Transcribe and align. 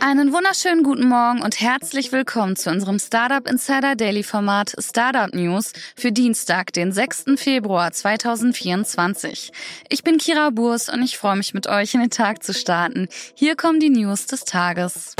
Einen 0.00 0.32
wunderschönen 0.32 0.84
guten 0.84 1.08
Morgen 1.08 1.42
und 1.42 1.60
herzlich 1.60 2.12
willkommen 2.12 2.54
zu 2.54 2.70
unserem 2.70 3.00
Startup 3.00 3.46
Insider 3.48 3.96
Daily 3.96 4.22
Format 4.22 4.74
Startup 4.78 5.34
News 5.34 5.72
für 5.96 6.12
Dienstag, 6.12 6.72
den 6.72 6.92
6. 6.92 7.24
Februar 7.36 7.90
2024. 7.90 9.52
Ich 9.88 10.04
bin 10.04 10.18
Kira 10.18 10.50
Burs 10.50 10.88
und 10.88 11.02
ich 11.02 11.18
freue 11.18 11.36
mich 11.36 11.52
mit 11.52 11.66
euch 11.66 11.94
in 11.94 12.00
den 12.00 12.10
Tag 12.10 12.44
zu 12.44 12.54
starten. 12.54 13.08
Hier 13.34 13.56
kommen 13.56 13.80
die 13.80 13.90
News 13.90 14.26
des 14.26 14.44
Tages. 14.44 15.16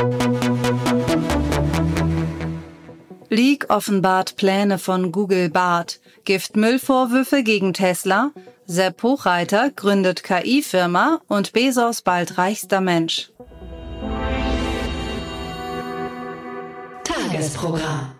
Leak 3.30 3.66
offenbart 3.68 4.36
Pläne 4.36 4.78
von 4.78 5.10
Google 5.10 5.50
Bart. 5.50 6.00
Giftmüllvorwürfe 6.24 7.42
gegen 7.42 7.74
Tesla. 7.74 8.30
Sepp 8.66 9.02
Hochreiter 9.02 9.70
gründet 9.70 10.22
KI-Firma 10.22 11.20
und 11.26 11.52
Bezos 11.52 12.02
bald 12.02 12.38
reichster 12.38 12.80
Mensch. 12.80 13.30
Tagesprogramm. 17.28 18.14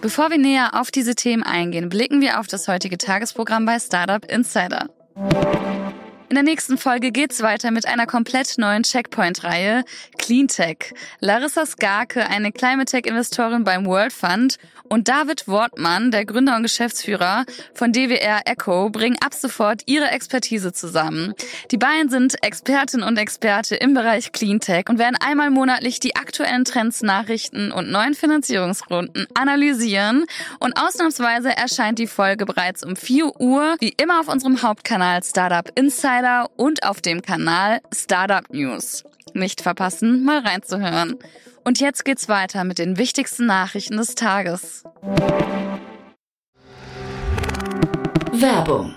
Bevor 0.00 0.30
wir 0.30 0.38
näher 0.38 0.80
auf 0.80 0.90
diese 0.90 1.14
Themen 1.14 1.42
eingehen, 1.42 1.90
blicken 1.90 2.22
wir 2.22 2.40
auf 2.40 2.46
das 2.46 2.68
heutige 2.68 2.96
Tagesprogramm 2.96 3.66
bei 3.66 3.78
Startup 3.78 4.24
Insider. 4.24 4.88
In 6.30 6.36
der 6.36 6.42
nächsten 6.42 6.78
Folge 6.78 7.12
geht's 7.12 7.42
weiter 7.42 7.70
mit 7.70 7.86
einer 7.86 8.06
komplett 8.06 8.56
neuen 8.56 8.82
Checkpoint-Reihe 8.82 9.84
Cleantech. 10.16 10.94
Larissa 11.20 11.66
Skarke, 11.66 12.26
eine 12.26 12.50
Climate-Tech-Investorin 12.50 13.62
beim 13.62 13.84
World 13.84 14.14
Fund 14.14 14.56
und 14.88 15.08
David 15.08 15.48
Wortmann, 15.48 16.10
der 16.10 16.24
Gründer 16.24 16.56
und 16.56 16.62
Geschäftsführer 16.62 17.44
von 17.74 17.92
DWR 17.92 18.42
Echo, 18.44 18.90
bringen 18.90 19.16
ab 19.24 19.34
sofort 19.34 19.82
ihre 19.86 20.10
Expertise 20.10 20.72
zusammen. 20.72 21.34
Die 21.70 21.76
beiden 21.76 22.10
sind 22.10 22.42
Expertin 22.42 23.02
und 23.02 23.16
Experte 23.16 23.76
im 23.76 23.94
Bereich 23.94 24.32
Cleantech 24.32 24.88
und 24.88 24.98
werden 24.98 25.16
einmal 25.24 25.50
monatlich 25.50 26.00
die 26.00 26.16
aktuellen 26.16 26.64
Trends, 26.64 27.02
Nachrichten 27.02 27.72
und 27.72 27.90
neuen 27.90 28.14
Finanzierungsrunden 28.14 29.26
analysieren. 29.34 30.26
Und 30.60 30.78
ausnahmsweise 30.78 31.56
erscheint 31.56 31.98
die 31.98 32.06
Folge 32.06 32.46
bereits 32.46 32.84
um 32.84 32.96
4 32.96 33.40
Uhr, 33.40 33.76
wie 33.80 33.94
immer 34.00 34.20
auf 34.20 34.28
unserem 34.28 34.62
Hauptkanal 34.62 35.22
Startup 35.22 35.70
Insider 35.74 36.50
und 36.56 36.84
auf 36.84 37.00
dem 37.00 37.22
Kanal 37.22 37.80
Startup 37.92 38.48
News. 38.52 39.04
Nicht 39.32 39.60
verpassen, 39.62 40.24
mal 40.24 40.40
reinzuhören. 40.40 41.16
Und 41.64 41.80
jetzt 41.80 42.04
geht's 42.04 42.28
weiter 42.28 42.64
mit 42.64 42.78
den 42.78 42.98
wichtigsten 42.98 43.46
Nachrichten 43.46 43.96
des 43.96 44.14
Tages. 44.14 44.84
Werbung. 48.32 48.96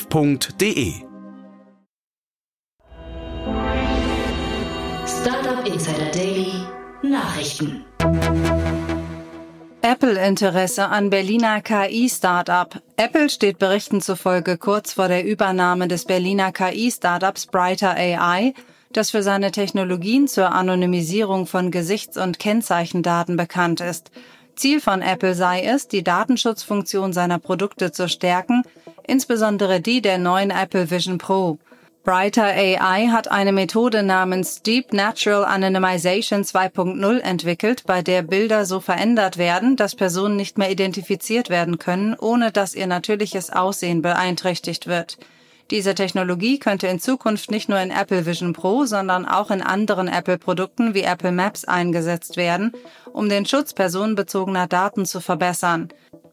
www.startup.de. 0.09 0.93
Startup 5.05 5.67
Insider 5.67 6.11
Daily 6.11 6.53
Nachrichten. 7.03 7.85
Apple-Interesse 9.81 10.87
an 10.87 11.09
Berliner 11.09 11.61
KI-Startup. 11.61 12.81
Apple 12.97 13.29
steht 13.29 13.59
Berichten 13.59 14.01
zufolge 14.01 14.57
kurz 14.57 14.93
vor 14.93 15.07
der 15.07 15.25
Übernahme 15.25 15.87
des 15.87 16.05
Berliner 16.05 16.51
KI-Startups 16.51 17.47
Brighter 17.47 17.95
AI, 17.95 18.53
das 18.93 19.09
für 19.09 19.23
seine 19.23 19.51
Technologien 19.51 20.27
zur 20.27 20.51
Anonymisierung 20.51 21.47
von 21.47 21.71
Gesichts- 21.71 22.17
und 22.17 22.39
Kennzeichendaten 22.39 23.37
bekannt 23.37 23.81
ist. 23.81 24.11
Ziel 24.55 24.79
von 24.79 25.01
Apple 25.01 25.33
sei 25.33 25.63
es, 25.63 25.87
die 25.87 26.03
Datenschutzfunktion 26.03 27.13
seiner 27.13 27.39
Produkte 27.39 27.91
zu 27.91 28.07
stärken, 28.07 28.63
insbesondere 29.07 29.81
die 29.81 30.01
der 30.01 30.17
neuen 30.17 30.51
Apple 30.51 30.89
Vision 30.89 31.17
Pro. 31.17 31.59
Brighter 32.03 32.45
AI 32.45 33.09
hat 33.11 33.29
eine 33.29 33.51
Methode 33.51 34.01
namens 34.01 34.63
Deep 34.63 34.91
Natural 34.91 35.45
Anonymization 35.45 36.41
2.0 36.41 37.19
entwickelt, 37.19 37.83
bei 37.85 38.01
der 38.01 38.23
Bilder 38.23 38.65
so 38.65 38.79
verändert 38.79 39.37
werden, 39.37 39.75
dass 39.75 39.93
Personen 39.93 40.35
nicht 40.35 40.57
mehr 40.57 40.71
identifiziert 40.71 41.51
werden 41.51 41.77
können, 41.77 42.15
ohne 42.19 42.51
dass 42.51 42.73
ihr 42.73 42.87
natürliches 42.87 43.51
Aussehen 43.51 44.01
beeinträchtigt 44.01 44.87
wird. 44.87 45.19
Diese 45.69 45.93
Technologie 45.93 46.57
könnte 46.57 46.87
in 46.87 46.99
Zukunft 46.99 47.51
nicht 47.51 47.69
nur 47.69 47.79
in 47.79 47.91
Apple 47.91 48.25
Vision 48.25 48.53
Pro, 48.53 48.85
sondern 48.85 49.27
auch 49.27 49.51
in 49.51 49.61
anderen 49.61 50.07
Apple-Produkten 50.07 50.95
wie 50.95 51.03
Apple 51.03 51.31
Maps 51.31 51.65
eingesetzt 51.65 52.35
werden, 52.35 52.73
um 53.13 53.29
den 53.29 53.45
Schutz 53.45 53.73
personenbezogener 53.73 54.67
Daten 54.67 55.05
zu 55.05 55.21
verbessern. 55.21 55.89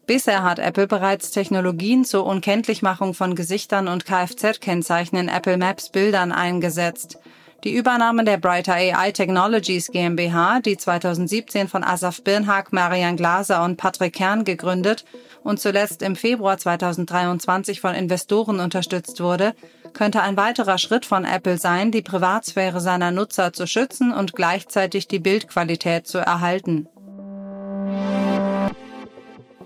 Bisher 0.09 0.41
hat 0.41 0.57
Apple 0.57 0.87
bereits 0.87 1.29
Technologien 1.29 2.03
zur 2.03 2.25
Unkenntlichmachung 2.25 3.13
von 3.13 3.35
Gesichtern 3.35 3.87
und 3.87 4.07
Kfz-Kennzeichen 4.07 5.15
in 5.19 5.29
Apple 5.29 5.57
Maps 5.57 5.91
Bildern 5.91 6.31
eingesetzt. 6.31 7.19
Die 7.63 7.75
Übernahme 7.75 8.23
der 8.23 8.37
Brighter 8.37 8.73
AI 8.73 9.11
Technologies 9.11 9.91
GmbH, 9.91 10.61
die 10.61 10.77
2017 10.77 11.67
von 11.67 11.83
Asaf 11.83 12.23
Birnhag, 12.23 12.73
Marian 12.73 13.17
Glaser 13.17 13.63
und 13.63 13.77
Patrick 13.77 14.13
Kern 14.13 14.45
gegründet 14.45 15.05
und 15.43 15.59
zuletzt 15.59 16.01
im 16.01 16.15
Februar 16.15 16.57
2023 16.57 17.79
von 17.79 17.93
Investoren 17.93 18.59
unterstützt 18.59 19.21
wurde, 19.21 19.53
könnte 19.93 20.23
ein 20.23 20.37
weiterer 20.37 20.79
Schritt 20.79 21.05
von 21.05 21.23
Apple 21.23 21.59
sein, 21.59 21.91
die 21.91 22.01
Privatsphäre 22.01 22.81
seiner 22.81 23.11
Nutzer 23.11 23.53
zu 23.53 23.67
schützen 23.67 24.11
und 24.11 24.33
gleichzeitig 24.33 25.07
die 25.07 25.19
Bildqualität 25.19 26.07
zu 26.07 26.17
erhalten. 26.17 26.87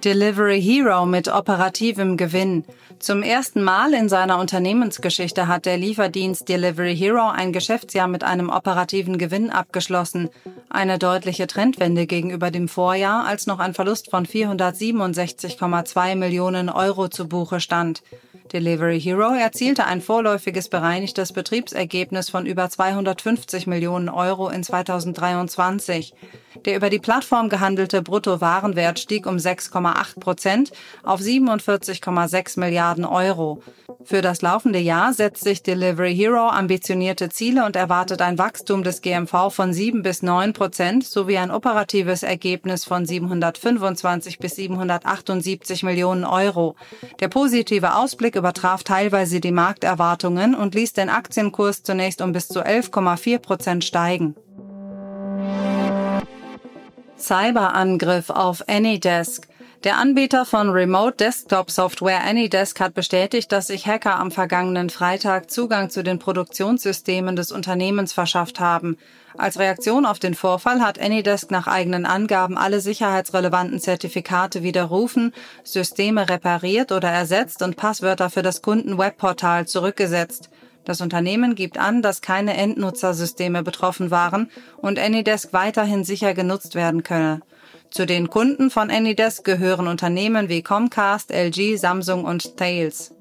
Delivery 0.04 0.62
Hero 0.62 1.06
mit 1.06 1.30
operativem 1.30 2.18
Gewinn. 2.18 2.66
Zum 3.00 3.24
ersten 3.24 3.64
Mal 3.64 3.94
in 3.94 4.10
seiner 4.10 4.38
Unternehmensgeschichte 4.38 5.48
hat 5.48 5.66
der 5.66 5.78
Lieferdienst 5.78 6.50
Delivery 6.50 6.94
Hero 6.94 7.30
ein 7.30 7.54
Geschäftsjahr 7.54 8.10
mit 8.10 8.22
einem 8.22 8.50
operativen 8.50 9.18
Gewinn 9.18 9.50
abgeschlossen. 9.50 10.30
Eine 10.70 11.00
deutliche 11.00 11.48
Trendwende 11.48 12.06
gegenüber 12.06 12.52
dem 12.52 12.68
Vorjahr, 12.68 13.26
als 13.26 13.48
noch 13.48 13.60
ein 13.60 13.74
Verlust 13.74 14.10
von 14.10 14.26
467,2 14.26 16.16
Millionen 16.18 16.68
Euro 16.68 17.08
zu 17.08 17.30
Buche 17.30 17.62
stand. 17.62 18.04
Delivery 18.52 19.00
Hero 19.00 19.34
erzielte 19.34 19.86
ein 19.86 20.02
vorläufiges 20.02 20.68
bereinigtes 20.68 21.32
Betriebsergebnis 21.32 22.30
von 22.30 22.46
über 22.46 22.70
250 22.70 23.68
Millionen 23.68 24.10
Euro 24.10 24.50
in 24.50 24.64
2023. 24.64 26.14
Der 26.66 26.78
über 26.78 26.90
die 26.90 27.00
Plattform 27.00 27.50
gehandelte 27.50 28.02
Bruttowarenwert 28.02 29.00
stieg 29.00 29.26
um 29.26 29.38
6,8 29.38 30.20
Prozent 30.20 30.72
auf 31.04 31.20
47,6 31.20 32.60
Milliarden 32.60 33.06
Euro. 33.06 33.62
Für 34.06 34.22
das 34.22 34.42
laufende 34.42 34.80
Jahr 34.80 35.14
setzt 35.14 35.44
sich 35.44 35.64
Delivery 35.64 36.16
Hero 36.16 36.50
ambitionierte 36.50 37.30
Ziele 37.30 37.66
und 37.66 37.76
erwartet 37.76 38.22
ein 38.22 38.38
Wachstum 38.38 38.84
des 38.84 39.02
GMV 39.02 39.50
von 39.50 39.74
7 39.74 40.04
bis 40.04 40.22
9 40.22 40.54
Prozent 40.54 41.06
sowie 41.06 41.38
ein 41.38 41.52
operatives 41.52 42.24
Ergebnis 42.24 42.84
von 42.86 43.06
725 43.06 44.40
bis 44.40 44.56
778 44.56 45.84
Millionen 45.84 46.26
Euro. 46.26 46.76
Der 47.20 47.30
positive 47.30 47.96
Ausblick 47.96 48.36
übertraf 48.36 48.84
teilweise 48.84 49.40
die 49.40 49.52
Markterwartungen 49.52 50.54
und 50.56 50.76
ließ 50.76 50.94
den 50.94 51.10
Aktienkurs 51.10 51.84
zunächst 51.84 52.22
um 52.22 52.34
bis 52.34 52.48
zu 52.48 52.62
11,4 52.62 53.40
Prozent 53.40 53.84
steigen. 53.84 54.36
Cyberangriff 57.24 58.30
auf 58.30 58.68
Anydesk. 58.68 59.48
Der 59.86 59.98
Anbieter 59.98 60.46
von 60.46 60.70
Remote 60.72 61.16
Desktop 61.16 61.72
Software 61.72 62.22
AnyDesk 62.22 62.82
hat 62.82 62.94
bestätigt, 62.94 63.50
dass 63.52 63.68
sich 63.68 63.88
Hacker 63.88 64.20
am 64.20 64.30
vergangenen 64.30 64.90
Freitag 64.90 65.50
Zugang 65.50 65.90
zu 65.90 66.04
den 66.04 66.20
Produktionssystemen 66.20 67.38
des 67.38 67.54
Unternehmens 67.54 68.12
verschafft 68.12 68.60
haben. 68.60 68.98
Als 69.38 69.58
Reaktion 69.58 70.06
auf 70.06 70.20
den 70.20 70.36
Vorfall 70.36 70.82
hat 70.82 71.00
AnyDesk 71.00 71.50
nach 71.50 71.68
eigenen 71.68 72.06
Angaben 72.06 72.58
alle 72.58 72.82
sicherheitsrelevanten 72.82 73.80
Zertifikate 73.80 74.62
widerrufen, 74.62 75.34
Systeme 75.64 76.30
repariert 76.30 76.92
oder 76.92 77.10
ersetzt 77.10 77.62
und 77.62 77.78
Passwörter 77.78 78.30
für 78.30 78.42
das 78.42 78.62
Kunden-Webportal 78.62 79.66
zurückgesetzt. 79.66 80.50
Das 80.86 81.02
Unternehmen 81.02 81.56
gibt 81.56 81.78
an, 81.78 82.02
dass 82.02 82.22
keine 82.22 82.58
Endnutzersysteme 82.58 83.64
betroffen 83.64 84.12
waren 84.12 84.50
und 84.78 85.00
AnyDesk 85.00 85.54
weiterhin 85.54 86.04
sicher 86.04 86.34
genutzt 86.34 86.76
werden 86.76 87.04
könne. 87.04 87.42
Zu 87.90 88.06
den 88.06 88.30
Kunden 88.30 88.70
von 88.70 88.90
AnyDesk 88.90 89.44
gehören 89.44 89.88
Unternehmen 89.88 90.50
wie 90.50 90.62
Comcast, 90.62 91.32
LG, 91.32 91.78
Samsung 91.78 92.26
und 92.26 92.58
Thales. 92.58 93.14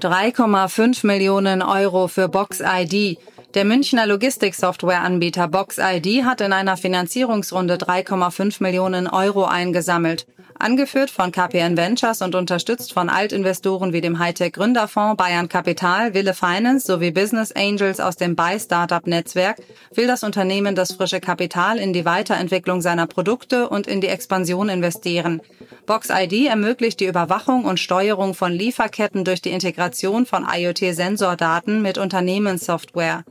3,5 0.00 1.06
Millionen 1.06 1.62
Euro 1.62 2.08
für 2.08 2.28
Box 2.28 2.60
ID. 2.60 3.18
Der 3.54 3.64
Münchner 3.64 4.06
Logistiksoftwareanbieter 4.06 5.48
Box 5.48 5.78
ID 5.78 6.24
hat 6.24 6.40
in 6.42 6.52
einer 6.52 6.76
Finanzierungsrunde 6.76 7.76
3,5 7.76 8.62
Millionen 8.62 9.06
Euro 9.06 9.44
eingesammelt. 9.44 10.26
Angeführt 10.64 11.10
von 11.10 11.30
KPN 11.30 11.76
Ventures 11.76 12.22
und 12.22 12.34
unterstützt 12.34 12.94
von 12.94 13.10
Altinvestoren 13.10 13.92
wie 13.92 14.00
dem 14.00 14.18
Hightech 14.18 14.54
Gründerfonds 14.54 15.18
Bayern 15.18 15.46
Capital, 15.46 16.14
Wille 16.14 16.32
Finance 16.32 16.86
sowie 16.86 17.10
Business 17.10 17.52
Angels 17.52 18.00
aus 18.00 18.16
dem 18.16 18.34
Buy 18.34 18.58
Startup 18.58 19.06
Netzwerk 19.06 19.58
will 19.92 20.06
das 20.06 20.22
Unternehmen 20.22 20.74
das 20.74 20.94
frische 20.94 21.20
Kapital 21.20 21.76
in 21.76 21.92
die 21.92 22.06
Weiterentwicklung 22.06 22.80
seiner 22.80 23.06
Produkte 23.06 23.68
und 23.68 23.86
in 23.86 24.00
die 24.00 24.06
Expansion 24.06 24.70
investieren. 24.70 25.42
Box 25.84 26.08
ID 26.08 26.46
ermöglicht 26.46 26.98
die 26.98 27.08
Überwachung 27.08 27.66
und 27.66 27.78
Steuerung 27.78 28.32
von 28.32 28.50
Lieferketten 28.50 29.26
durch 29.26 29.42
die 29.42 29.50
Integration 29.50 30.24
von 30.24 30.46
IoT-Sensordaten 30.50 31.82
mit 31.82 31.98
Unternehmenssoftware. 31.98 33.24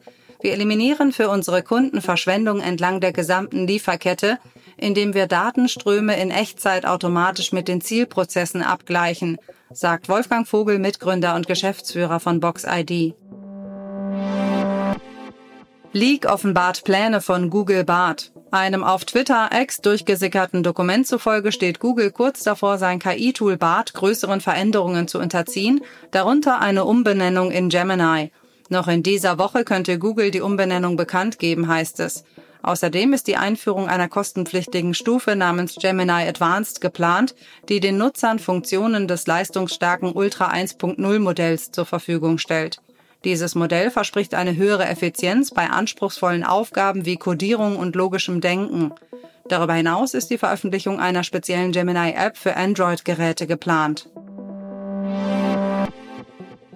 Wir 0.43 0.53
eliminieren 0.53 1.11
für 1.11 1.29
unsere 1.29 1.63
Kunden 1.63 1.99
Verschwendung 1.99 2.61
entlang 2.61 2.99
der 2.99 3.11
gesamten 3.11 3.65
Lieferkette, 3.65 4.37
indem 4.77 5.13
wir 5.13 5.27
Datenströme 5.27 6.19
in 6.19 6.31
Echtzeit 6.31 6.85
automatisch 6.85 7.51
mit 7.51 7.67
den 7.67 7.81
Zielprozessen 7.81 8.61
abgleichen, 8.61 9.37
sagt 9.71 10.09
Wolfgang 10.09 10.47
Vogel, 10.47 10.79
Mitgründer 10.79 11.35
und 11.35 11.47
Geschäftsführer 11.47 12.19
von 12.19 12.39
Box 12.39 12.65
ID. 12.67 13.15
Leak 15.95 16.25
offenbart 16.25 16.83
Pläne 16.83 17.21
von 17.21 17.51
Google 17.51 17.83
Bart. 17.83 18.31
Einem 18.49 18.83
auf 18.83 19.05
Twitter 19.05 19.49
X 19.51 19.81
durchgesickerten 19.81 20.63
Dokument 20.63 21.05
zufolge 21.05 21.51
steht 21.51 21.79
Google 21.79 22.11
kurz 22.11 22.43
davor, 22.43 22.77
sein 22.79 22.99
KI-Tool 22.99 23.57
Bart 23.57 23.93
größeren 23.93 24.41
Veränderungen 24.41 25.07
zu 25.07 25.19
unterziehen, 25.19 25.81
darunter 26.11 26.61
eine 26.61 26.85
Umbenennung 26.85 27.51
in 27.51 27.69
Gemini. 27.69 28.31
Noch 28.69 28.87
in 28.87 29.03
dieser 29.03 29.37
Woche 29.37 29.63
könnte 29.63 29.99
Google 29.99 30.31
die 30.31 30.41
Umbenennung 30.41 30.95
bekannt 30.97 31.37
geben, 31.37 31.67
heißt 31.67 31.99
es. 31.99 32.23
Außerdem 32.63 33.11
ist 33.11 33.27
die 33.27 33.35
Einführung 33.35 33.89
einer 33.89 34.07
kostenpflichtigen 34.07 34.93
Stufe 34.93 35.35
namens 35.35 35.75
Gemini 35.75 36.27
Advanced 36.27 36.79
geplant, 36.79 37.35
die 37.67 37.81
den 37.81 37.97
Nutzern 37.97 38.39
Funktionen 38.39 39.07
des 39.07 39.27
leistungsstarken 39.27 40.13
Ultra 40.13 40.49
1.0 40.49 41.19
Modells 41.19 41.71
zur 41.71 41.85
Verfügung 41.85 42.37
stellt. 42.37 42.81
Dieses 43.25 43.55
Modell 43.55 43.91
verspricht 43.91 44.33
eine 44.33 44.55
höhere 44.55 44.87
Effizienz 44.87 45.51
bei 45.51 45.69
anspruchsvollen 45.69 46.45
Aufgaben 46.45 47.05
wie 47.05 47.17
Codierung 47.17 47.75
und 47.77 47.95
logischem 47.95 48.39
Denken. 48.39 48.93
Darüber 49.49 49.73
hinaus 49.73 50.13
ist 50.13 50.29
die 50.29 50.37
Veröffentlichung 50.37 51.01
einer 51.01 51.23
speziellen 51.23 51.73
Gemini-App 51.73 52.37
für 52.37 52.55
Android-Geräte 52.55 53.45
geplant. 53.45 54.09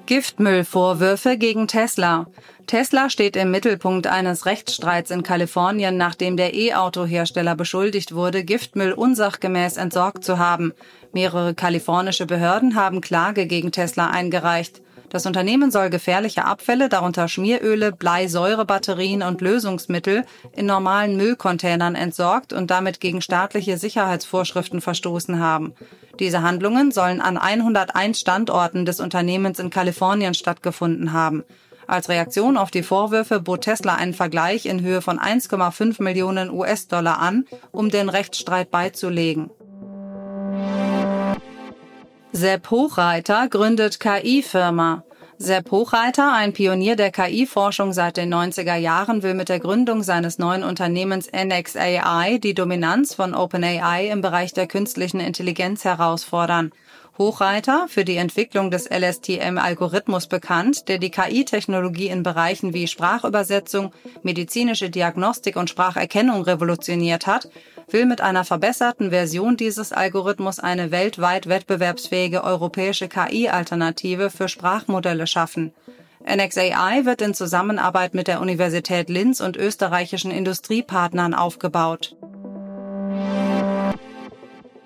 Giftmüllvorwürfe 0.08 1.38
gegen 1.38 1.68
Tesla. 1.68 2.28
Tesla 2.66 3.10
steht 3.10 3.36
im 3.36 3.52
Mittelpunkt 3.52 4.08
eines 4.08 4.46
Rechtsstreits 4.46 5.12
in 5.12 5.22
Kalifornien, 5.22 5.98
nachdem 5.98 6.38
der 6.38 6.54
E-Auto-Hersteller 6.54 7.56
beschuldigt 7.56 8.16
wurde, 8.16 8.46
Giftmüll 8.46 8.94
unsachgemäß 8.94 9.76
entsorgt 9.76 10.24
zu 10.24 10.40
haben. 10.40 10.72
Mehrere 11.12 11.54
kalifornische 11.54 12.26
Behörden 12.26 12.76
haben 12.76 13.02
Klage 13.02 13.48
gegen 13.48 13.74
Tesla 13.74 14.10
eingereicht. 14.10 14.82
Das 15.10 15.26
Unternehmen 15.26 15.72
soll 15.72 15.90
gefährliche 15.90 16.44
Abfälle, 16.44 16.90
darunter 16.90 17.30
Schmieröle, 17.30 17.94
Bleisäurebatterien 17.94 19.24
und 19.24 19.40
Lösungsmittel, 19.40 20.26
in 20.54 20.66
normalen 20.66 21.16
Müllcontainern 21.16 21.96
entsorgt 21.96 22.52
und 22.52 22.70
damit 22.70 23.00
gegen 23.00 23.22
staatliche 23.22 23.78
Sicherheitsvorschriften 23.78 24.82
verstoßen 24.82 25.40
haben. 25.40 25.74
Diese 26.20 26.42
Handlungen 26.42 26.92
sollen 26.92 27.22
an 27.22 27.38
101 27.38 28.20
Standorten 28.20 28.86
des 28.86 29.00
Unternehmens 29.00 29.60
in 29.60 29.70
Kalifornien 29.70 30.34
stattgefunden 30.34 31.14
haben. 31.14 31.44
Als 31.88 32.10
Reaktion 32.10 32.58
auf 32.58 32.70
die 32.70 32.84
Vorwürfe 32.84 33.40
bot 33.40 33.62
Tesla 33.62 33.96
einen 33.96 34.14
Vergleich 34.14 34.66
in 34.66 34.82
Höhe 34.82 35.02
von 35.02 35.20
1,5 35.20 36.04
Millionen 36.04 36.52
US-Dollar 36.52 37.20
an, 37.20 37.46
um 37.72 37.90
den 37.90 38.10
Rechtsstreit 38.10 38.72
beizulegen. 38.72 39.52
Sepp 42.38 42.70
Hochreiter 42.70 43.48
gründet 43.48 44.00
KI-Firma. 44.00 45.04
Sepp 45.40 45.72
Hochreiter, 45.72 46.34
ein 46.34 46.54
Pionier 46.54 46.96
der 46.96 47.10
KI-Forschung 47.10 47.94
seit 47.94 48.18
den 48.18 48.32
90er 48.32 48.76
Jahren, 48.76 49.24
will 49.24 49.34
mit 49.34 49.50
der 49.50 49.60
Gründung 49.60 50.04
seines 50.04 50.38
neuen 50.38 50.64
Unternehmens 50.64 51.32
NXAI 51.32 52.38
die 52.38 52.54
Dominanz 52.54 53.16
von 53.16 53.34
OpenAI 53.34 54.12
im 54.12 54.22
Bereich 54.22 54.54
der 54.54 54.68
künstlichen 54.68 55.20
Intelligenz 55.20 55.84
herausfordern. 55.84 56.74
Hochreiter, 57.18 57.88
für 57.88 58.06
die 58.06 58.18
Entwicklung 58.18 58.70
des 58.70 58.88
LSTM-Algorithmus 58.88 60.28
bekannt, 60.28 60.88
der 60.90 61.00
die 61.00 61.10
KI-Technologie 61.10 62.10
in 62.10 62.22
Bereichen 62.22 62.76
wie 62.76 62.86
Sprachübersetzung, 62.86 63.92
medizinische 64.22 64.92
Diagnostik 64.92 65.56
und 65.56 65.72
Spracherkennung 65.72 66.44
revolutioniert 66.44 67.26
hat, 67.26 67.50
will 67.90 68.06
mit 68.06 68.22
einer 68.22 68.44
verbesserten 68.44 69.12
Version 69.12 69.58
dieses 69.58 69.94
Algorithmus 69.94 70.60
eine 70.60 70.92
weltweit 70.92 71.48
wettbewerbsfähige 71.48 72.44
europäische 72.44 73.08
KI-Alternative 73.08 74.30
für 74.30 74.50
Sprachmodelle 74.50 75.28
schaffen. 75.28 75.74
NXAI 76.26 77.06
wird 77.06 77.22
in 77.22 77.34
Zusammenarbeit 77.34 78.14
mit 78.14 78.28
der 78.28 78.42
Universität 78.42 79.10
Linz 79.10 79.40
und 79.40 79.56
österreichischen 79.56 80.32
Industriepartnern 80.32 81.34
aufgebaut. 81.34 82.18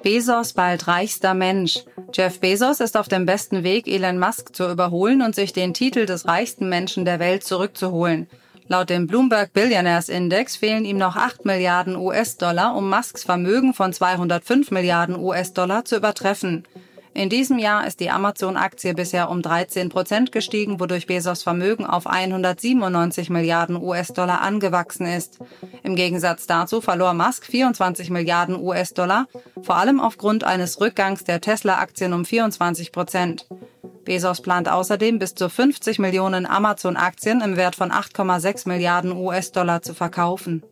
Bezos 0.04 0.54
bald 0.54 0.88
reichster 0.88 1.34
Mensch. 1.34 1.80
Jeff 2.14 2.40
Bezos 2.40 2.80
ist 2.80 2.98
auf 2.98 3.08
dem 3.08 3.26
besten 3.26 3.64
Weg, 3.64 3.88
Elon 3.88 4.20
Musk 4.20 4.56
zu 4.56 4.70
überholen 4.70 5.22
und 5.22 5.36
sich 5.36 5.54
den 5.54 5.74
Titel 5.74 6.06
des 6.06 6.28
reichsten 6.28 6.70
Menschen 6.70 7.06
der 7.06 7.20
Welt 7.20 7.44
zurückzuholen. 7.44 8.28
Laut 8.72 8.90
dem 8.90 9.06
Bloomberg 9.06 9.52
Billionaires 9.52 10.08
Index 10.08 10.56
fehlen 10.56 10.86
ihm 10.86 10.98
noch 10.98 11.18
8 11.18 11.44
Milliarden 11.44 11.98
US-Dollar, 11.98 12.74
um 12.74 12.90
Musks 12.90 13.26
Vermögen 13.26 13.74
von 13.74 13.92
205 13.92 14.72
Milliarden 14.72 15.18
US-Dollar 15.18 15.84
zu 15.84 15.98
übertreffen. 15.98 16.64
In 17.14 17.28
diesem 17.28 17.60
Jahr 17.60 17.86
ist 17.86 18.00
die 18.00 18.10
Amazon-Aktie 18.10 18.94
bisher 18.94 19.30
um 19.30 19.42
13 19.42 19.90
Prozent 19.90 20.32
gestiegen, 20.32 20.80
wodurch 20.80 21.06
Bezos 21.06 21.44
Vermögen 21.44 21.86
auf 21.86 22.08
197 22.08 23.30
Milliarden 23.30 23.76
US-Dollar 23.76 24.40
angewachsen 24.40 25.06
ist. 25.06 25.40
Im 25.84 25.98
Gegensatz 25.98 26.48
dazu 26.48 26.80
verlor 26.80 27.14
Musk 27.14 27.46
24 27.48 28.10
Milliarden 28.10 28.56
US-Dollar, 28.56 29.26
vor 29.62 29.76
allem 29.76 30.00
aufgrund 30.00 30.46
eines 30.46 30.80
Rückgangs 30.80 31.26
der 31.26 31.42
Tesla-Aktien 31.42 32.14
um 32.14 32.24
24 32.24 32.94
Prozent. 32.94 33.48
Bezos 34.04 34.42
plant 34.42 34.70
außerdem 34.70 35.20
bis 35.20 35.36
zu 35.36 35.50
50 35.50 36.00
Millionen 36.00 36.46
Amazon-Aktien 36.46 37.42
im 37.42 37.58
Wert 37.58 37.76
von 37.76 37.92
8,6 37.92 38.68
Milliarden 38.68 39.12
US-Dollar 39.12 39.82
zu 39.82 39.94
verkaufen. 39.94 40.64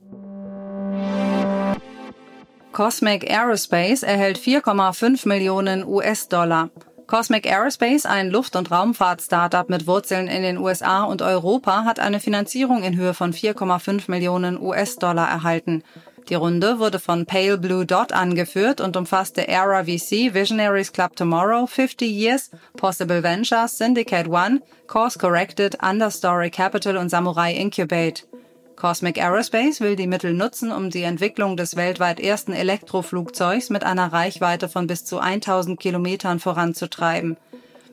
Cosmic 2.72 3.30
Aerospace 3.30 4.04
erhält 4.04 4.38
4,5 4.38 5.28
Millionen 5.28 5.86
US-Dollar. 5.86 6.70
Cosmic 7.08 7.48
Aerospace, 7.48 8.06
ein 8.06 8.30
Luft- 8.30 8.56
und 8.56 8.70
Raumfahrt-Startup 8.70 9.68
mit 9.68 9.88
Wurzeln 9.88 10.28
in 10.28 10.44
den 10.44 10.60
USA 10.60 11.04
und 11.04 11.24
Europa, 11.24 11.84
hat 11.84 12.00
eine 12.00 12.20
Finanzierung 12.20 12.84
in 12.84 12.96
Höhe 12.96 13.16
von 13.16 13.34
4,5 13.34 14.04
Millionen 14.12 14.62
US-Dollar 14.62 15.28
erhalten. 15.28 15.84
Die 16.30 16.36
Runde 16.36 16.78
wurde 16.78 17.00
von 17.00 17.26
Pale 17.26 17.58
Blue 17.58 17.88
Dot 17.88 18.12
angeführt 18.12 18.82
und 18.82 18.96
umfasste 18.96 19.48
Era 19.48 19.86
VC, 19.86 20.32
Visionaries 20.36 20.94
Club 20.94 21.16
Tomorrow, 21.16 21.66
50 21.66 22.08
Years, 22.08 22.52
Possible 22.78 23.24
Ventures, 23.24 23.80
Syndicate 23.80 24.28
One, 24.28 24.62
Course 24.86 25.18
Corrected, 25.18 25.82
Understory 25.82 26.52
Capital 26.52 26.98
und 26.98 27.10
Samurai 27.10 27.54
Incubate. 27.54 28.28
Cosmic 28.76 29.18
Aerospace 29.18 29.82
will 29.82 29.96
die 29.96 30.06
Mittel 30.06 30.36
nutzen, 30.36 30.72
um 30.72 30.92
die 30.92 31.02
Entwicklung 31.02 31.58
des 31.58 31.76
weltweit 31.76 32.20
ersten 32.20 32.54
Elektroflugzeugs 32.54 33.72
mit 33.72 33.84
einer 33.84 34.14
Reichweite 34.14 34.70
von 34.70 34.86
bis 34.86 35.06
zu 35.06 35.18
1000 35.18 35.80
Kilometern 35.80 36.40
voranzutreiben. 36.40 37.38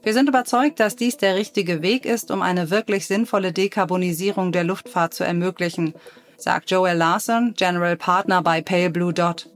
Wir 0.03 0.13
sind 0.13 0.29
überzeugt, 0.29 0.79
dass 0.79 0.95
dies 0.95 1.17
der 1.17 1.37
richtige 1.37 1.81
Weg 1.81 2.05
ist, 2.05 2.31
um 2.31 2.43
eine 2.43 2.71
wirklich 2.71 3.07
sinnvolle 3.07 3.53
Dekarbonisierung 3.53 4.53
der 4.53 4.63
Luftfahrt 4.63 5.15
zu 5.15 5.25
ermöglichen, 5.25 5.95
sagt 6.37 6.71
Joel 6.71 6.97
Larson, 6.97 7.55
General 7.57 7.97
Partner 7.97 8.43
bei 8.43 8.61
Pale 8.61 8.91
Dot. 9.13 9.49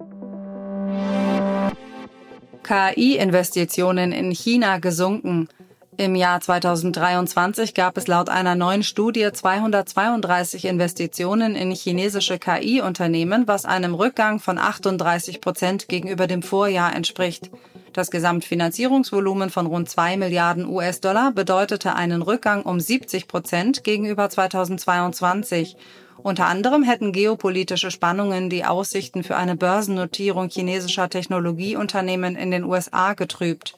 KI-Investitionen 2.63 4.13
in 4.13 4.31
China 4.31 4.79
gesunken. 4.79 5.49
Im 5.97 6.15
Jahr 6.15 6.41
2023 6.41 7.75
gab 7.75 7.99
es 7.99 8.07
laut 8.07 8.29
einer 8.31 8.55
neuen 8.55 8.83
Studie 8.83 9.31
232 9.33 10.65
Investitionen 10.65 11.55
in 11.57 11.73
chinesische 11.73 12.39
KI-Unternehmen, 12.39 13.47
was 13.47 13.67
einem 13.67 13.95
Rückgang 13.95 14.39
von 14.39 14.57
38 14.57 15.41
Prozent 15.41 15.89
gegenüber 15.89 16.27
dem 16.27 16.43
Vorjahr 16.43 16.95
entspricht. 16.95 17.51
Das 17.93 18.13
Gesamtfinanzierungsvolumen 18.13 19.51
von 19.51 19.67
rund 19.67 19.91
2 19.91 20.17
Milliarden 20.17 20.65
US-Dollar 20.69 21.33
bedeutete 21.33 21.97
einen 21.97 22.23
Rückgang 22.23 22.63
um 22.63 22.79
70 22.79 23.27
Prozent 23.27 23.83
gegenüber 23.83 24.31
2022. 24.31 25.77
Unter 26.23 26.47
anderem 26.47 26.85
hätten 26.85 27.11
geopolitische 27.13 27.91
Spannungen 27.91 28.49
die 28.49 28.65
Aussichten 28.65 29.25
für 29.25 29.37
eine 29.37 29.57
Börsennotierung 29.57 30.51
chinesischer 30.51 31.09
Technologieunternehmen 31.09 32.37
in 32.37 32.53
den 32.53 32.63
USA 32.63 33.15
getrübt. 33.15 33.77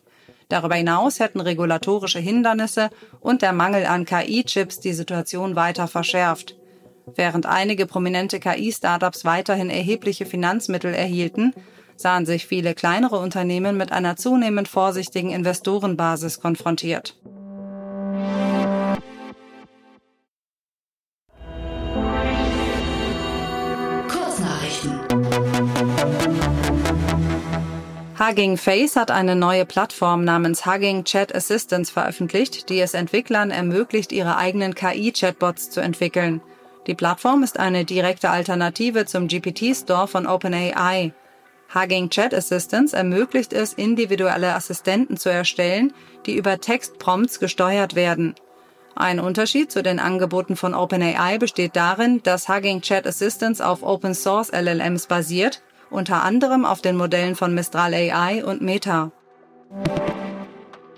Darüber 0.51 0.75
hinaus 0.75 1.19
hätten 1.19 1.41
regulatorische 1.41 2.19
Hindernisse 2.19 2.91
und 3.21 3.41
der 3.41 3.55
Mangel 3.55 3.87
an 3.87 4.05
KI-Chips 4.05 4.81
die 4.81 4.93
Situation 4.93 5.57
weiter 5.57 5.89
verschärft. 5.89 6.57
Während 7.15 7.47
einige 7.47 7.87
prominente 7.87 8.41
KI-Startups 8.41 9.25
weiterhin 9.25 9.71
erhebliche 9.71 10.27
Finanzmittel 10.27 10.93
erhielten, 10.93 11.55
sahen 12.03 12.27
sich 12.27 12.47
viele 12.47 12.75
kleinere 12.75 13.19
Unternehmen 13.19 13.77
mit 13.77 13.93
einer 13.93 14.17
zunehmend 14.17 14.69
vorsichtigen 14.69 15.31
Investorenbasis 15.31 16.41
konfrontiert. 16.41 17.17
Hugging 28.19 28.57
Face 28.57 28.95
hat 28.97 29.11
eine 29.11 29.35
neue 29.35 29.67
Plattform 29.67 30.25
namens 30.25 30.65
Hugging 30.65 31.05
Chat 31.05 31.35
Assistance 31.35 31.93
veröffentlicht, 31.93 32.69
die 32.69 32.81
es 32.81 32.95
Entwicklern 32.95 33.51
ermöglicht, 33.51 34.13
ihre 34.13 34.37
eigenen 34.37 34.75
KI-Chatbots 34.75 35.71
zu 35.71 35.81
entwickeln. 35.81 36.41
Die 36.87 36.95
Plattform 36.95 37.43
ist 37.43 37.59
eine 37.59 37.85
direkte 37.85 38.31
Alternative 38.31 39.07
zum 39.07 39.29
GPT-Store 39.29 40.07
von 40.07 40.27
OpenAI. 40.27 41.13
Hugging 41.75 42.11
Chat 42.11 42.35
Assistance 42.35 42.95
ermöglicht 42.95 43.53
es, 43.53 43.73
individuelle 43.73 44.55
Assistenten 44.55 45.17
zu 45.17 45.31
erstellen, 45.31 45.93
die 46.27 46.37
über 46.37 46.61
Textprompts 46.61 47.41
gesteuert 47.41 47.95
werden. 47.95 48.35
Ein 48.95 49.21
Unterschied 49.21 49.73
zu 49.73 49.83
den 49.83 49.99
Angeboten 49.99 50.57
von 50.57 50.75
OpenAI 50.75 51.39
besteht 51.39 51.77
darin, 51.77 52.23
dass 52.23 52.49
Hugging 52.49 52.83
Chat 52.83 53.07
Assistance 53.07 53.67
auf 53.67 53.83
Open 53.83 54.15
Source 54.15 54.51
LLMs 54.53 55.07
basiert 55.07 55.63
unter 55.93 56.23
anderem 56.23 56.65
auf 56.65 56.81
den 56.81 56.97
Modellen 56.97 57.37
von 57.37 57.55
Mistral 57.55 57.95
AI 57.95 58.45
und 58.45 58.63
Meta. 58.63 59.13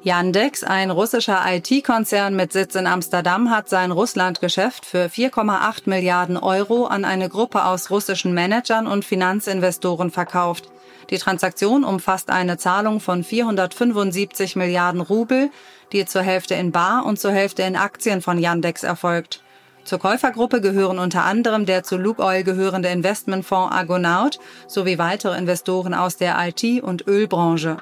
Yandex, 0.05 0.65
ein 0.65 0.91
russischer 0.91 1.41
IT-Konzern 1.47 2.37
mit 2.37 2.53
Sitz 2.53 2.75
in 2.75 2.87
Amsterdam, 2.87 3.49
hat 3.49 3.71
sein 3.71 3.91
Russlandgeschäft 3.91 4.85
für 4.85 5.07
4,8 5.07 5.85
Milliarden 5.87 6.37
Euro 6.37 6.85
an 6.85 7.07
eine 7.07 7.31
Gruppe 7.31 7.65
aus 7.65 7.89
russischen 7.89 8.35
Managern 8.35 8.87
und 8.87 9.07
Finanzinvestoren 9.07 10.11
verkauft. 10.11 10.69
Die 11.09 11.17
Transaktion 11.17 11.85
umfasst 11.85 12.29
eine 12.29 12.59
Zahlung 12.59 13.01
von 13.01 13.25
475 13.25 14.57
Milliarden 14.57 15.01
Rubel, 15.01 15.49
die 15.93 16.05
zur 16.05 16.21
Hälfte 16.21 16.55
in 16.55 16.71
Bar 16.71 17.07
und 17.07 17.19
zur 17.19 17.33
Hälfte 17.33 17.63
in 17.63 17.75
Aktien 17.75 18.21
von 18.21 18.39
Yandex 18.39 18.83
erfolgt. 18.83 19.43
Zur 19.85 20.01
Käufergruppe 20.01 20.61
gehören 20.61 20.99
unter 20.99 21.25
anderem 21.25 21.65
der 21.65 21.83
zu 21.83 21.97
Lukoil 21.97 22.45
gehörende 22.45 22.91
Investmentfonds 22.91 23.75
Argonaut 23.75 24.39
sowie 24.67 24.99
weitere 24.99 25.39
Investoren 25.39 25.95
aus 25.95 26.19
der 26.19 26.37
IT- 26.47 26.83
und 26.83 27.07
Ölbranche. 27.07 27.79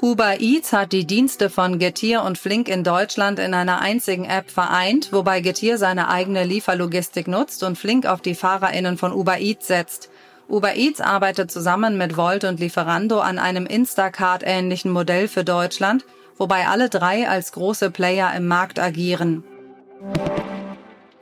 Uber 0.00 0.40
Eats 0.40 0.72
hat 0.72 0.92
die 0.92 1.08
Dienste 1.08 1.50
von 1.50 1.80
Getir 1.80 2.22
und 2.22 2.38
Flink 2.38 2.68
in 2.68 2.84
Deutschland 2.84 3.40
in 3.40 3.52
einer 3.52 3.80
einzigen 3.80 4.26
App 4.26 4.48
vereint, 4.48 5.12
wobei 5.12 5.40
Getir 5.40 5.76
seine 5.76 6.08
eigene 6.08 6.44
Lieferlogistik 6.44 7.26
nutzt 7.26 7.64
und 7.64 7.76
Flink 7.76 8.06
auf 8.06 8.20
die 8.20 8.36
FahrerInnen 8.36 8.96
von 8.96 9.12
Uber 9.12 9.40
Eats 9.40 9.66
setzt. 9.66 10.08
Uber 10.48 10.76
Eats 10.76 11.00
arbeitet 11.00 11.50
zusammen 11.50 11.98
mit 11.98 12.16
Volt 12.16 12.44
und 12.44 12.60
Lieferando 12.60 13.18
an 13.18 13.40
einem 13.40 13.66
Instacart-ähnlichen 13.66 14.92
Modell 14.92 15.26
für 15.26 15.42
Deutschland, 15.42 16.04
wobei 16.36 16.68
alle 16.68 16.88
drei 16.88 17.28
als 17.28 17.50
große 17.50 17.90
Player 17.90 18.32
im 18.36 18.46
Markt 18.46 18.78
agieren. 18.78 19.42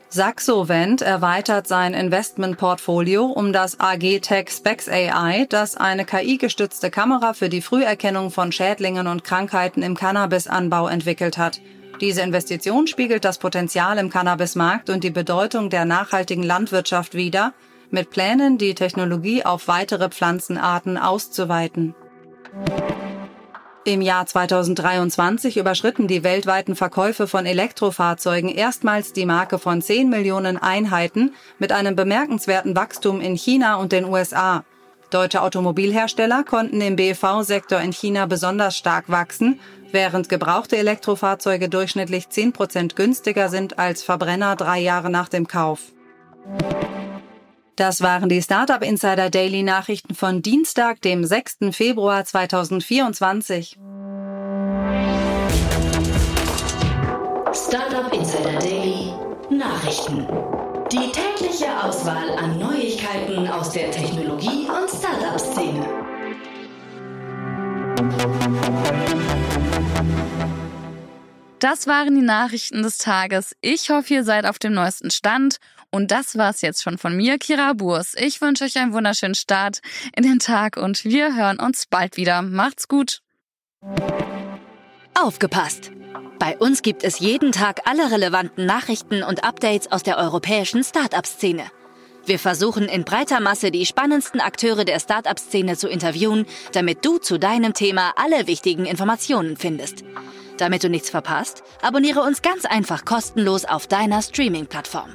Saxovent 0.09 1.03
erweitert 1.03 1.67
sein 1.67 1.93
Investmentportfolio 1.93 3.27
um 3.27 3.53
das 3.53 3.81
AG 3.81 4.21
Tech 4.21 4.51
Specs 4.51 4.89
AI, 4.89 5.47
das 5.49 5.77
eine 5.77 6.05
KI-gestützte 6.05 6.91
Kamera 6.91 7.33
für 7.33 7.49
die 7.49 7.61
Früherkennung 7.61 8.31
von 8.31 8.53
Schädlingen 8.53 9.09
und 9.09 9.25
Krankheiten 9.25 9.83
im 9.83 9.97
Cannabisanbau 9.97 10.87
entwickelt 10.87 11.39
hat. 11.39 11.61
Diese 12.01 12.23
Investition 12.23 12.87
spiegelt 12.87 13.25
das 13.25 13.39
Potenzial 13.39 13.99
im 13.99 14.09
Cannabismarkt 14.11 14.91
und 14.91 15.03
die 15.03 15.11
Bedeutung 15.11 15.71
der 15.71 15.85
nachhaltigen 15.85 16.45
Landwirtschaft 16.45 17.15
wider, 17.15 17.53
mit 17.91 18.11
Plänen, 18.11 18.59
die 18.59 18.75
Technologie 18.75 19.45
auf 19.45 19.67
weitere 19.67 20.09
Pflanzenarten 20.09 20.99
auszuweiten. 20.99 21.95
Im 23.87 24.03
Jahr 24.03 24.27
2023 24.27 25.59
überschritten 25.59 26.09
die 26.09 26.25
weltweiten 26.25 26.75
Verkäufe 26.75 27.29
von 27.29 27.47
Elektrofahrzeugen 27.47 28.51
erstmals 28.51 29.13
die 29.13 29.27
Marke 29.27 29.61
von 29.61 29.81
10 29.81 30.11
Millionen 30.11 30.57
Einheiten 30.57 31.35
mit 31.61 31.71
einem 31.71 31.95
bemerkenswerten 31.95 32.75
Wachstum 32.75 33.21
in 33.21 33.37
China 33.37 33.77
und 33.77 33.93
den 33.93 34.05
USA. 34.07 34.65
Deutsche 35.11 35.41
Automobilhersteller 35.41 36.43
konnten 36.43 36.81
im 36.81 36.97
BEV-Sektor 36.97 37.81
in 37.81 37.93
China 37.93 38.27
besonders 38.27 38.77
stark 38.77 39.09
wachsen, 39.09 39.61
während 39.93 40.29
gebrauchte 40.29 40.77
Elektrofahrzeuge 40.77 41.69
durchschnittlich 41.69 42.29
10 42.29 42.53
Prozent 42.53 42.97
günstiger 42.97 43.49
sind 43.49 43.79
als 43.79 44.03
Verbrenner 44.03 44.57
drei 44.57 44.81
Jahre 44.81 45.11
nach 45.11 45.29
dem 45.29 45.47
Kauf. 45.47 45.93
Das 47.77 48.01
waren 48.01 48.31
die 48.31 48.41
Startup 48.41 48.83
Insider 48.83 49.29
Daily 49.29 49.63
Nachrichten 49.63 50.15
von 50.15 50.41
Dienstag, 50.41 51.03
dem 51.03 51.27
6. 51.27 51.59
Februar 51.73 52.25
2024. 52.25 53.77
Startup 57.53 58.11
Insider 58.15 58.59
Daily 58.61 59.13
Nachrichten. 59.51 60.27
Die 60.91 61.13
tägliche 61.13 61.67
Auswahl 61.85 62.31
an 62.39 62.59
Neuigkeiten 62.59 63.47
aus 63.47 63.73
der 63.73 63.91
Technologie- 63.91 64.69
und 64.71 64.89
Startup-Szene. 64.89 65.87
Das 71.59 71.87
waren 71.87 72.15
die 72.15 72.23
Nachrichten 72.25 72.83
des 72.83 72.97
Tages. 72.97 73.57
Ich 73.61 73.91
hoffe, 73.91 74.15
ihr 74.15 74.25
seid 74.25 74.47
auf 74.47 74.59
dem 74.59 74.73
neuesten 74.73 75.11
Stand 75.11 75.59
und 75.91 76.11
das 76.11 76.37
war's 76.37 76.63
jetzt 76.63 76.83
schon 76.83 76.99
von 76.99 77.17
mir, 77.17 77.39
Kira 77.39 77.73
Burs. 77.73 78.15
Ich 78.17 78.41
wünsche 78.41 78.65
euch 78.65 78.77
einen 78.77 78.93
wunderschönen 78.93 79.35
Start 79.35 79.81
in 80.15 80.23
den 80.23 80.39
Tag 80.39 80.77
und 80.77 81.05
wir 81.05 81.35
hören 81.37 81.59
uns 81.59 81.87
bald 81.87 82.17
wieder. 82.17 82.43
Macht's 82.43 82.89
gut. 82.89 83.21
Aufgepasst! 85.15 85.93
Bei 86.39 86.59
uns 86.59 86.83
gibt 86.83 87.03
es 87.03 87.19
jeden 87.19 87.53
Tag 87.53 87.81
alle 87.87 88.11
relevanten 88.11 88.67
Nachrichten 88.67 89.23
und 89.23 89.43
Updates 89.43 89.91
aus 89.91 90.03
der 90.03 90.19
europäischen 90.19 90.85
Startup-Szene. 90.85 91.65
Wir 92.27 92.39
versuchen 92.39 92.89
in 92.89 93.05
breiter 93.05 93.41
Masse 93.41 93.71
die 93.71 93.87
spannendsten 93.87 94.41
Akteure 94.41 94.85
der 94.85 95.01
Startup-Szene 95.01 95.77
zu 95.77 95.89
interviewen, 95.89 96.45
damit 96.73 97.05
du 97.05 97.19
zu 97.19 97.39
deinem 97.39 97.73
Thema 97.73 98.13
alle 98.17 98.47
wichtigen 98.47 98.85
Informationen 98.85 99.57
findest. 99.57 100.05
Damit 100.59 100.83
du 100.83 100.91
nichts 100.91 101.09
verpasst, 101.09 101.63
abonniere 101.83 102.21
uns 102.21 102.43
ganz 102.43 102.65
einfach 102.65 103.05
kostenlos 103.05 103.65
auf 103.65 103.87
deiner 103.87 104.23
Streaming-Plattform. 104.23 105.15